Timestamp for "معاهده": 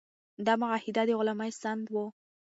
0.61-1.03